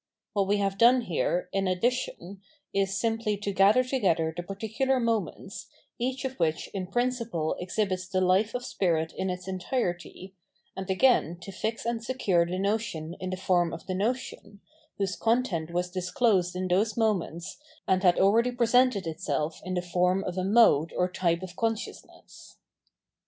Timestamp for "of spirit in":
8.55-9.29